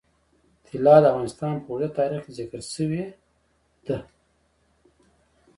[0.67, 3.03] طلا د افغانستان په اوږده تاریخ کې ذکر شوی
[3.85, 3.97] دی.